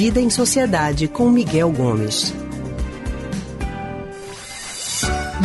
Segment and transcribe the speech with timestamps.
[0.00, 2.34] Vida em Sociedade com Miguel Gomes.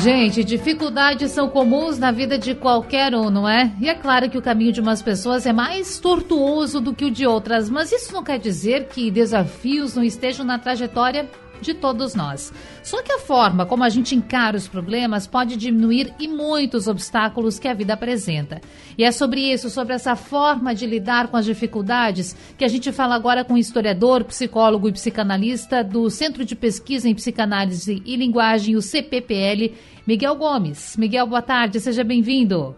[0.01, 3.73] Gente, dificuldades são comuns na vida de qualquer um, não é?
[3.81, 7.11] E é claro que o caminho de umas pessoas é mais tortuoso do que o
[7.11, 11.29] de outras, mas isso não quer dizer que desafios não estejam na trajetória
[11.61, 12.53] de todos nós.
[12.83, 17.57] Só que a forma como a gente encara os problemas pode diminuir e muitos obstáculos
[17.59, 18.61] que a vida apresenta.
[18.97, 22.91] E é sobre isso, sobre essa forma de lidar com as dificuldades, que a gente
[22.91, 28.15] fala agora com o historiador, psicólogo e psicanalista do Centro de Pesquisa em Psicanálise e
[28.15, 29.73] Linguagem, o CPPL,
[30.07, 30.95] Miguel Gomes.
[30.97, 32.75] Miguel, boa tarde, seja bem-vindo.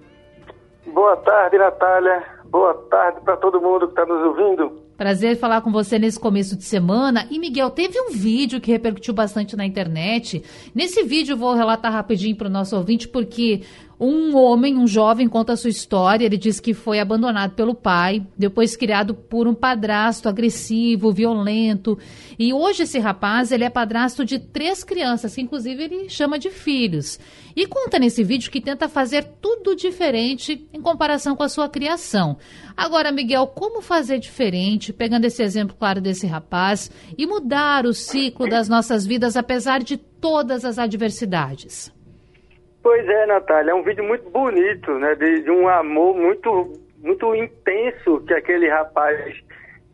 [0.88, 2.24] Boa tarde, Natália.
[2.46, 4.87] Boa tarde para todo mundo que está nos ouvindo.
[4.98, 7.28] Prazer falar com você nesse começo de semana.
[7.30, 10.42] E Miguel, teve um vídeo que repercutiu bastante na internet.
[10.74, 13.62] Nesse vídeo eu vou relatar rapidinho para o nosso ouvinte, porque
[14.00, 16.26] um homem, um jovem, conta sua história.
[16.26, 21.98] Ele diz que foi abandonado pelo pai, depois criado por um padrasto agressivo, violento.
[22.38, 26.52] E hoje esse rapaz, ele é padrasto de três crianças, que inclusive ele chama de
[26.52, 27.20] filhos.
[27.56, 32.38] E conta nesse vídeo que tenta fazer tudo diferente em comparação com a sua criação.
[32.76, 38.48] Agora, Miguel, como fazer diferente, pegando esse exemplo claro desse rapaz, e mudar o ciclo
[38.48, 41.97] das nossas vidas apesar de todas as adversidades?
[42.88, 45.14] Pois é, Natália, é um vídeo muito bonito, né?
[45.16, 46.72] De, de, um amor muito,
[47.04, 49.36] muito intenso que aquele rapaz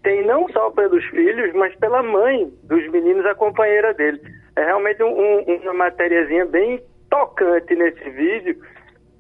[0.04, 4.22] tem não só pelos filhos, mas pela mãe dos meninos, a companheira dele.
[4.56, 8.62] É realmente um, um, uma matériazinha bem tocante nesse vídeo.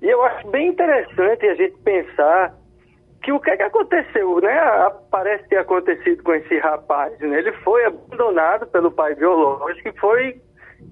[0.03, 2.53] E eu acho bem interessante a gente pensar
[3.23, 4.55] que o que, é que aconteceu, né?
[5.09, 7.39] Parece ter acontecido com esse rapaz, né?
[7.39, 10.35] Ele foi abandonado pelo pai biológico e foi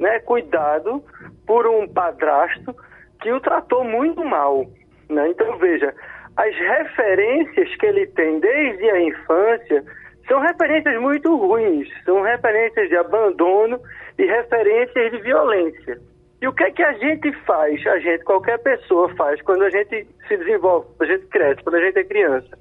[0.01, 1.03] né, cuidado
[1.45, 2.75] por um padrasto
[3.21, 4.65] que o tratou muito mal.
[5.07, 5.29] Né?
[5.29, 5.93] Então, veja,
[6.35, 9.83] as referências que ele tem desde a infância
[10.27, 13.79] são referências muito ruins, são referências de abandono
[14.17, 15.99] e referências de violência.
[16.41, 19.69] E o que é que a gente faz, a gente, qualquer pessoa faz, quando a
[19.69, 22.57] gente se desenvolve, quando a gente cresce, quando a gente é criança?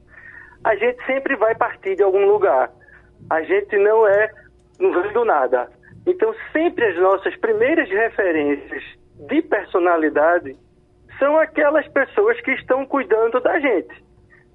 [0.62, 2.70] A gente sempre vai partir de algum lugar.
[3.30, 4.30] A gente não é,
[4.78, 5.70] não vem do nada.
[6.06, 8.82] Então, sempre as nossas primeiras referências
[9.28, 10.56] de personalidade
[11.18, 14.02] são aquelas pessoas que estão cuidando da gente.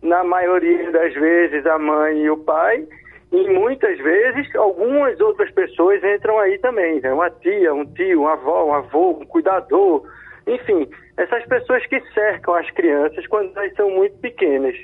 [0.01, 2.87] Na maioria das vezes, a mãe e o pai,
[3.31, 7.13] e muitas vezes algumas outras pessoas entram aí também, né?
[7.13, 10.07] uma tia, um tio, uma avó, um avô, um cuidador,
[10.47, 14.75] enfim, essas pessoas que cercam as crianças quando elas são muito pequenas.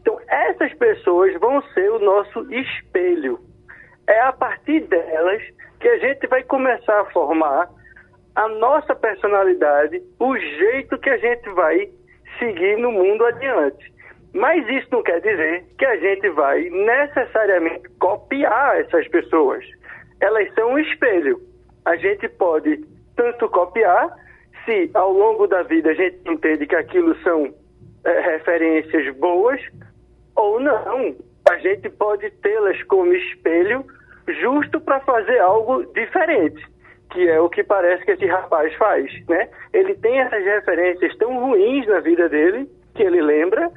[0.00, 3.38] Então, essas pessoas vão ser o nosso espelho.
[4.06, 5.42] É a partir delas
[5.84, 7.68] que a gente vai começar a formar
[8.34, 11.90] a nossa personalidade, o jeito que a gente vai
[12.38, 13.92] seguir no mundo adiante.
[14.32, 19.62] Mas isso não quer dizer que a gente vai necessariamente copiar essas pessoas.
[20.22, 21.38] Elas são um espelho.
[21.84, 22.82] A gente pode
[23.14, 24.08] tanto copiar,
[24.64, 27.54] se ao longo da vida a gente entende que aquilo são
[28.06, 29.60] é, referências boas,
[30.34, 31.14] ou não.
[31.46, 33.84] A gente pode tê-las como espelho
[34.28, 36.64] justo para fazer algo diferente,
[37.10, 39.48] que é o que parece que esse rapaz faz, né?
[39.72, 43.70] Ele tem essas referências tão ruins na vida dele, que ele lembra,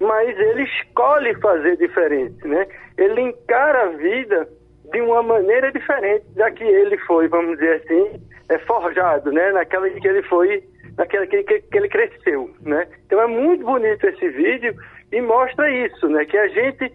[0.00, 2.66] mas ele escolhe fazer diferente, né?
[2.98, 4.48] Ele encara a vida
[4.92, 9.52] de uma maneira diferente da que ele foi, vamos dizer assim, é forjado, né?
[9.52, 10.62] Naquela que ele foi,
[10.96, 12.86] naquela que, que, que ele cresceu, né?
[13.06, 14.74] Então é muito bonito esse vídeo
[15.10, 16.24] e mostra isso, né?
[16.24, 16.92] Que a gente,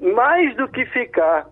[0.00, 1.46] mais do que ficar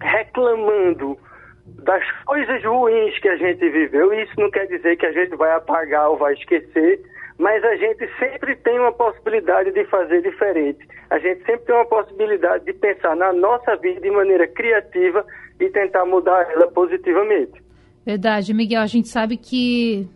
[0.00, 1.18] reclamando
[1.66, 5.52] das coisas ruins que a gente viveu, isso não quer dizer que a gente vai
[5.52, 7.00] apagar ou vai esquecer,
[7.38, 10.86] mas a gente sempre tem uma possibilidade de fazer diferente.
[11.10, 15.24] A gente sempre tem uma possibilidade de pensar na nossa vida de maneira criativa
[15.60, 17.62] e tentar mudar ela positivamente.
[18.04, 18.82] Verdade, Miguel.
[18.82, 20.08] A gente sabe que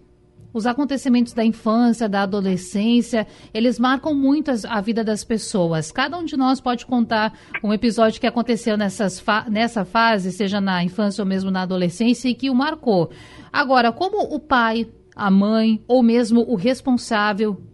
[0.53, 5.93] os acontecimentos da infância, da adolescência, eles marcam muito a vida das pessoas.
[5.93, 10.61] Cada um de nós pode contar um episódio que aconteceu nessas fa nessa fase, seja
[10.61, 13.11] na infância ou mesmo na adolescência, e que o marcou.
[13.53, 17.70] Agora, como o pai, a mãe ou mesmo o responsável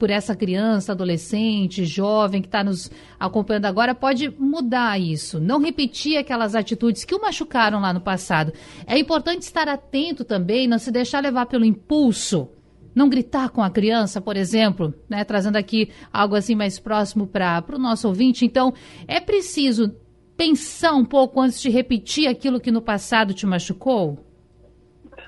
[0.00, 6.16] por essa criança, adolescente, jovem que está nos acompanhando agora pode mudar isso, não repetir
[6.16, 8.50] aquelas atitudes que o machucaram lá no passado.
[8.86, 12.48] É importante estar atento também, não se deixar levar pelo impulso.
[12.92, 17.62] Não gritar com a criança, por exemplo, né, trazendo aqui algo assim mais próximo para
[17.72, 18.44] o nosso ouvinte.
[18.44, 18.72] Então,
[19.06, 19.94] é preciso
[20.36, 24.18] pensar um pouco antes de repetir aquilo que no passado te machucou?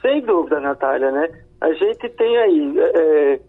[0.00, 1.28] Sem dúvida, Natália, né?
[1.60, 3.40] A gente tem aí é,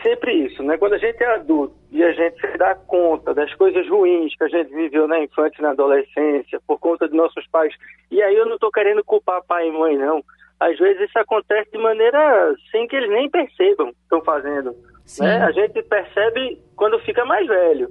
[0.00, 0.78] sempre isso, né?
[0.78, 4.44] Quando a gente é adulto e a gente se dá conta das coisas ruins que
[4.44, 7.74] a gente viveu na infância e na adolescência, por conta de nossos pais,
[8.10, 10.22] e aí eu não estou querendo culpar pai e mãe, não.
[10.58, 14.74] Às vezes isso acontece de maneira sem que eles nem percebam que estão fazendo.
[15.18, 15.42] Né?
[15.42, 17.88] A gente percebe quando fica mais velho.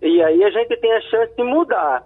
[0.00, 2.04] E aí a gente tem a chance de mudar.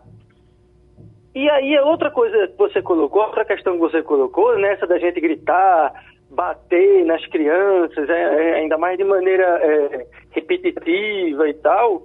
[1.35, 5.21] E aí outra coisa que você colocou, outra questão que você colocou, nessa da gente
[5.21, 5.93] gritar,
[6.31, 12.03] bater nas crianças, é, é, ainda mais de maneira é, repetitiva e tal,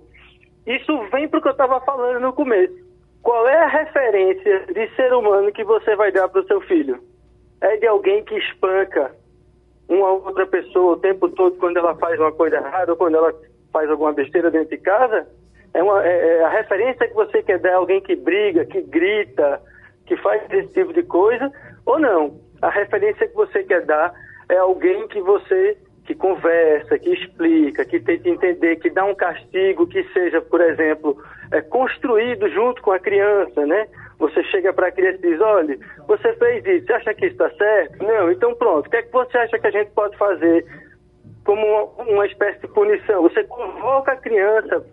[0.66, 2.74] isso vem para o que eu estava falando no começo.
[3.22, 7.00] Qual é a referência de ser humano que você vai dar para o seu filho?
[7.62, 9.16] É de alguém que espanca
[9.88, 13.34] uma outra pessoa o tempo todo quando ela faz uma coisa errada ou quando ela
[13.72, 15.28] faz alguma besteira dentro de casa?
[15.74, 18.82] É, uma, é, é a referência que você quer dar é alguém que briga, que
[18.82, 19.62] grita,
[20.06, 21.52] que faz esse tipo de coisa,
[21.86, 22.40] ou não?
[22.62, 24.14] A referência que você quer dar
[24.50, 29.88] é alguém que você que conversa, que explica, que tenta entender, que dá um castigo
[29.88, 31.18] que seja, por exemplo,
[31.52, 33.88] é, construído junto com a criança, né?
[34.18, 35.78] Você chega para a criança e diz, olha,
[36.08, 38.04] você fez isso, você acha que isso está certo?
[38.04, 40.66] Não, então pronto, o que é que você acha que a gente pode fazer
[41.46, 43.22] como uma, uma espécie de punição?
[43.24, 44.84] Você convoca a criança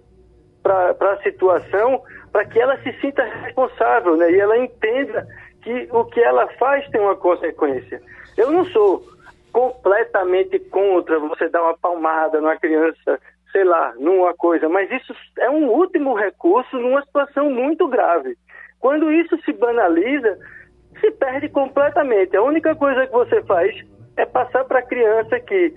[0.62, 4.30] para a situação para que ela se sinta responsável, né?
[4.30, 5.26] E ela entenda
[5.62, 8.00] que o que ela faz tem uma consequência.
[8.36, 9.02] Eu não sou
[9.52, 13.18] completamente contra você dar uma palmada numa criança,
[13.50, 18.36] sei lá, numa coisa, mas isso é um último recurso numa situação muito grave.
[18.78, 20.38] Quando isso se banaliza,
[21.00, 22.36] se perde completamente.
[22.36, 23.74] A única coisa que você faz
[24.16, 25.72] é passar para a criança que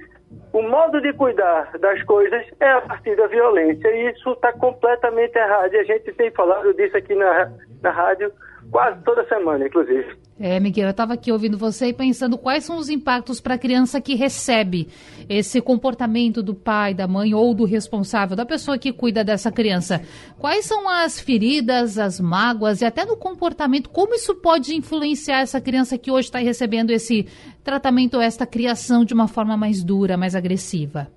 [0.54, 3.88] o modo de cuidar das coisas é a partir da violência.
[3.90, 5.74] E isso está completamente errado.
[5.74, 7.52] E a gente tem falado disso aqui na,
[7.82, 8.32] na rádio
[8.70, 10.22] quase toda semana, inclusive.
[10.40, 13.58] É, Miguel, eu estava aqui ouvindo você e pensando quais são os impactos para a
[13.60, 14.88] criança que recebe
[15.30, 20.02] esse comportamento do pai, da mãe ou do responsável, da pessoa que cuida dessa criança.
[20.40, 25.62] Quais são as feridas, as mágoas e até no comportamento, como isso pode influenciar essa
[25.62, 27.28] criança que hoje está recebendo esse
[27.64, 31.08] tratamento, esta criação de uma forma mais dura, mais agressiva?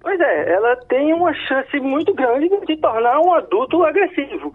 [0.00, 4.54] Pois é, ela tem uma chance muito grande de se tornar um adulto agressivo,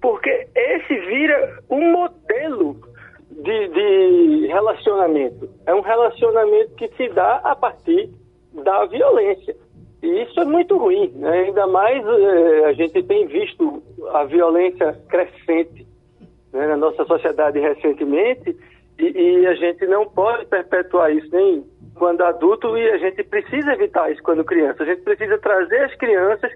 [0.00, 2.76] porque esse vira um modelo
[3.30, 5.48] de, de relacionamento.
[5.66, 8.10] É um relacionamento que se dá a partir
[8.52, 9.56] da violência.
[10.02, 11.46] E isso é muito ruim, né?
[11.46, 15.86] ainda mais eh, a gente tem visto a violência crescente
[16.52, 18.56] né, na nossa sociedade recentemente
[18.96, 21.64] e, e, a gente não pode perpetuar isso nem
[21.96, 24.84] quando adulto e a gente precisa evitar isso quando criança.
[24.84, 26.52] A gente precisa trazer as crianças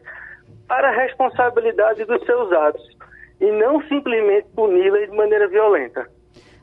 [0.69, 2.97] para a responsabilidade dos seus atos
[3.41, 6.07] e não simplesmente puni-las de maneira violenta.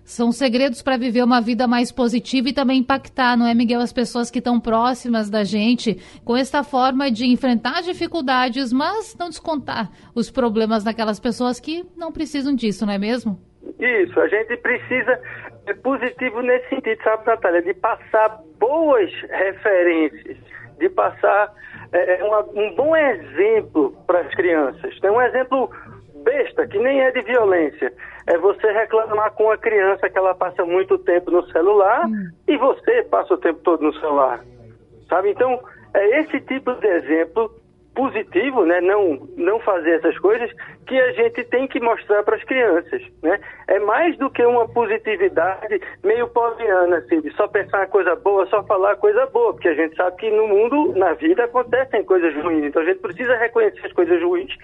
[0.03, 3.93] São segredos para viver uma vida mais positiva e também impactar, não é, Miguel, as
[3.93, 9.91] pessoas que estão próximas da gente com esta forma de enfrentar dificuldades, mas não descontar
[10.15, 13.39] os problemas daquelas pessoas que não precisam disso, não é mesmo?
[13.79, 15.19] Isso, a gente precisa
[15.69, 20.37] é positivo nesse sentido, sabe, Natália, de passar boas referências,
[20.79, 21.53] de passar
[21.91, 24.99] é, uma, um bom exemplo para as crianças.
[24.99, 25.69] Tem um exemplo
[26.19, 27.91] besta, que nem é de violência.
[28.27, 32.29] É você reclamar com a criança que ela passa muito tempo no celular hum.
[32.47, 34.43] e você passa o tempo todo no celular.
[35.07, 35.31] Sabe?
[35.31, 35.59] Então,
[35.93, 37.51] é esse tipo de exemplo
[37.99, 38.79] positivo, né?
[38.79, 40.49] Não, não fazer essas coisas
[40.87, 43.39] que a gente tem que mostrar para as crianças, né?
[43.67, 48.63] É mais do que uma positividade meio poliana, assim, de só pensar coisa boa, só
[48.63, 52.63] falar coisa boa, porque a gente sabe que no mundo, na vida, acontecem coisas ruins.
[52.63, 54.55] Então a gente precisa reconhecer as coisas ruins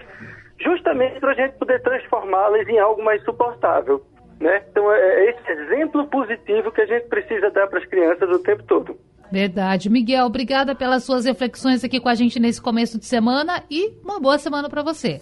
[0.60, 4.02] justamente para a gente poder transformá-las em algo mais suportável.
[4.40, 4.62] Né?
[4.70, 8.38] Então, é, é esse exemplo positivo que a gente precisa dar para as crianças o
[8.38, 8.98] tempo todo.
[9.30, 9.90] Verdade.
[9.90, 14.20] Miguel, obrigada pelas suas reflexões aqui com a gente nesse começo de semana e uma
[14.20, 15.20] boa semana para você.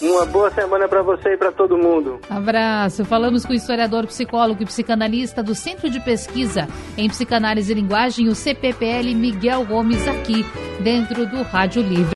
[0.00, 2.20] Uma boa semana para você e para todo mundo.
[2.28, 3.04] Abraço.
[3.04, 6.68] Falamos com o historiador, psicólogo e psicanalista do Centro de Pesquisa
[6.98, 10.44] em Psicanálise e Linguagem, o CPPL, Miguel Gomes, aqui
[10.82, 12.04] dentro do Rádio Livre.